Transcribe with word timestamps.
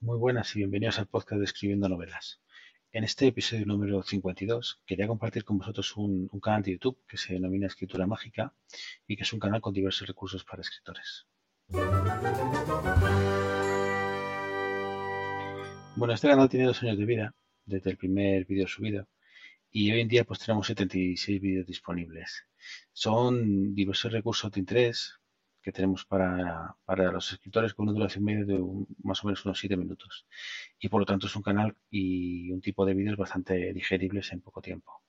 Muy 0.00 0.18
buenas 0.18 0.54
y 0.54 0.58
bienvenidos 0.58 0.98
al 0.98 1.06
podcast 1.06 1.38
de 1.38 1.46
Escribiendo 1.46 1.88
Novelas. 1.88 2.42
En 2.92 3.02
este 3.02 3.28
episodio 3.28 3.64
número 3.64 4.02
52 4.02 4.82
quería 4.84 5.08
compartir 5.08 5.42
con 5.42 5.56
vosotros 5.56 5.96
un, 5.96 6.28
canal 6.40 6.62
de 6.62 6.72
YouTube 6.72 6.98
que 7.08 7.16
se 7.16 7.32
denomina 7.32 7.66
Escritura 7.66 8.06
Mágica 8.06 8.52
y 9.06 9.16
que 9.16 9.22
es 9.22 9.32
un 9.32 9.40
canal 9.40 9.62
con 9.62 9.72
diversos 9.72 10.06
recursos 10.06 10.44
para 10.44 10.60
escritores. 10.60 11.26
Bueno, 15.96 16.12
este 16.12 16.28
canal 16.28 16.50
tiene 16.50 16.66
dos 16.66 16.82
años 16.82 16.98
de 16.98 17.04
vida 17.06 17.34
desde 17.64 17.90
el 17.90 17.96
primer 17.96 18.44
vídeo 18.44 18.68
subido 18.68 19.08
y 19.70 19.90
hoy 19.92 20.00
en 20.00 20.08
día 20.08 20.24
pues 20.24 20.40
tenemos 20.40 20.66
76 20.66 21.40
vídeos 21.40 21.66
disponibles. 21.66 22.44
Son 22.92 23.74
diversos 23.74 24.12
recursos 24.12 24.52
de 24.52 24.60
interés 24.60 25.18
que 25.66 25.72
tenemos 25.72 26.04
para, 26.04 26.76
para, 26.84 27.10
los 27.10 27.32
escritores 27.32 27.74
con 27.74 27.88
una 27.88 27.98
duración 27.98 28.22
media 28.22 28.44
de 28.44 28.64
más 29.02 29.24
o 29.24 29.26
menos 29.26 29.44
unos 29.44 29.58
7 29.58 29.76
minutos. 29.76 30.24
Y 30.78 30.88
por 30.88 31.00
lo 31.00 31.06
tanto 31.06 31.26
es 31.26 31.34
un 31.34 31.42
canal 31.42 31.74
y 31.90 32.52
un 32.52 32.60
tipo 32.60 32.86
de 32.86 32.94
vídeos 32.94 33.16
bastante 33.16 33.72
digeribles 33.72 34.30
en 34.30 34.42
poco 34.42 34.62
tiempo. 34.62 35.02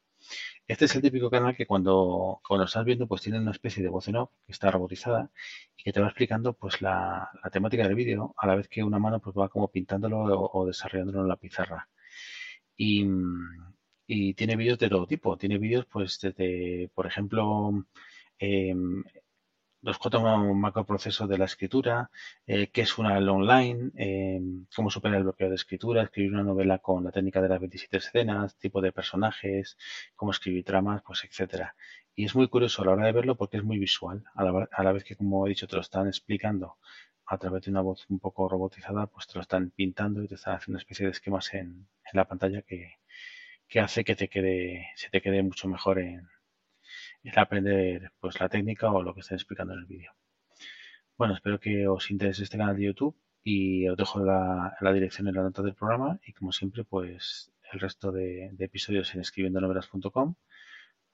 Este 0.67 0.85
es 0.85 0.95
el 0.95 1.03
típico 1.03 1.29
canal 1.29 1.55
que 1.55 1.67
cuando, 1.67 2.41
cuando 2.45 2.65
estás 2.65 2.83
viendo 2.85 3.07
pues 3.07 3.21
tiene 3.21 3.39
una 3.39 3.51
especie 3.51 3.83
de 3.83 3.89
voz 3.89 4.07
en 4.07 4.15
off 4.15 4.31
que 4.47 4.51
está 4.51 4.71
robotizada 4.71 5.29
y 5.77 5.83
que 5.83 5.93
te 5.93 6.01
va 6.01 6.07
explicando 6.07 6.53
pues 6.53 6.81
la, 6.81 7.29
temática 7.51 7.83
del 7.83 7.93
vídeo 7.93 8.33
a 8.35 8.47
la 8.47 8.55
vez 8.55 8.67
que 8.67 8.83
una 8.83 8.97
mano 8.97 9.19
pues 9.19 9.35
va 9.37 9.49
como 9.49 9.69
pintándolo 9.69 10.17
o, 10.51 10.65
desarrollándolo 10.65 11.21
en 11.21 11.27
la 11.27 11.35
pizarra. 11.35 11.87
Y, 12.75 13.05
y 14.07 14.33
tiene 14.33 14.55
vídeos 14.55 14.79
de 14.79 14.89
todo 14.89 15.05
tipo. 15.05 15.37
Tiene 15.37 15.59
vídeos 15.59 15.85
pues 15.85 16.19
desde, 16.19 16.89
por 16.95 17.05
ejemplo, 17.05 17.85
eh, 18.39 18.73
los 19.87 19.99
cuatro 19.99 20.21
macroprocesos 20.53 21.29
de 21.29 21.37
la 21.37 21.45
escritura, 21.45 22.11
eh, 22.45 22.67
qué 22.73 22.81
es 22.81 22.97
una 22.97 23.17
online, 23.19 23.91
eh, 23.95 24.41
cómo 24.75 24.89
superar 24.89 25.15
el 25.19 25.23
bloqueo 25.23 25.47
de 25.47 25.55
escritura, 25.55 26.03
escribir 26.03 26.33
una 26.33 26.43
novela 26.43 26.79
con 26.79 27.05
la 27.05 27.11
técnica 27.11 27.41
de 27.41 27.47
las 27.47 27.61
27 27.61 27.95
escenas, 27.97 28.57
tipo 28.57 28.81
de 28.81 28.91
personajes, 28.91 29.77
cómo 30.17 30.31
escribir 30.31 30.65
tramas, 30.65 31.03
pues 31.03 31.23
etcétera. 31.23 31.73
Y 32.15 32.25
es 32.25 32.35
muy 32.35 32.49
curioso 32.49 32.81
a 32.81 32.85
la 32.85 32.91
hora 32.91 33.05
de 33.05 33.13
verlo 33.13 33.37
porque 33.37 33.55
es 33.57 33.63
muy 33.63 33.79
visual, 33.79 34.25
a 34.35 34.43
la, 34.43 34.67
a 34.69 34.83
la 34.83 34.91
vez 34.91 35.05
que 35.05 35.15
como 35.15 35.45
he 35.45 35.49
dicho 35.49 35.67
te 35.67 35.77
lo 35.77 35.81
están 35.81 36.07
explicando 36.07 36.75
a 37.25 37.37
través 37.37 37.63
de 37.63 37.71
una 37.71 37.81
voz 37.81 38.05
un 38.09 38.19
poco 38.19 38.49
robotizada, 38.49 39.07
pues 39.07 39.27
te 39.27 39.35
lo 39.35 39.41
están 39.41 39.71
pintando 39.71 40.21
y 40.21 40.27
te 40.27 40.35
están 40.35 40.55
haciendo 40.55 40.75
una 40.75 40.81
especie 40.81 41.05
de 41.05 41.13
esquemas 41.13 41.53
en, 41.53 41.87
en 42.03 42.13
la 42.13 42.25
pantalla 42.25 42.61
que, 42.61 42.95
que 43.69 43.79
hace 43.79 44.03
que 44.03 44.17
te 44.17 44.27
quede, 44.27 44.89
se 44.95 45.09
te 45.09 45.21
quede 45.21 45.43
mucho 45.43 45.69
mejor 45.69 45.99
en, 45.99 46.27
el 47.23 47.37
aprender 47.39 48.11
pues 48.19 48.39
la 48.39 48.49
técnica 48.49 48.91
o 48.91 49.03
lo 49.03 49.13
que 49.13 49.21
estén 49.21 49.35
explicando 49.35 49.73
en 49.73 49.79
el 49.79 49.85
vídeo. 49.85 50.11
Bueno, 51.17 51.33
espero 51.33 51.59
que 51.59 51.87
os 51.87 52.11
interese 52.11 52.43
este 52.43 52.57
canal 52.57 52.77
de 52.77 52.83
YouTube 52.83 53.15
y 53.43 53.87
os 53.89 53.97
dejo 53.97 54.23
la, 54.23 54.77
dirección 54.93 55.27
en 55.27 55.35
la 55.35 55.43
nota 55.43 55.61
del 55.61 55.73
programa 55.73 56.19
y 56.25 56.33
como 56.33 56.51
siempre 56.51 56.83
pues 56.83 57.51
el 57.71 57.79
resto 57.79 58.11
de, 58.11 58.49
de 58.53 58.65
episodios 58.65 59.13
en 59.15 59.21
escribiendonovelas.com 59.21 60.35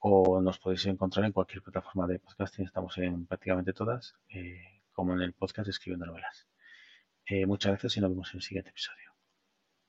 o 0.06 0.40
nos 0.42 0.58
podéis 0.58 0.84
encontrar 0.86 1.24
en 1.24 1.32
cualquier 1.32 1.62
plataforma 1.62 2.06
de 2.06 2.18
podcasting, 2.18 2.66
estamos 2.66 2.98
en 2.98 3.26
prácticamente 3.26 3.72
todas, 3.72 4.14
eh, 4.28 4.82
como 4.92 5.14
en 5.14 5.22
el 5.22 5.32
podcast 5.32 5.68
Escribiendo 5.68 6.04
Novelas. 6.06 6.46
Eh, 7.26 7.46
muchas 7.46 7.72
gracias 7.72 7.96
y 7.96 8.00
nos 8.00 8.10
vemos 8.10 8.30
en 8.32 8.36
el 8.38 8.42
siguiente 8.42 8.70
episodio. 8.70 9.13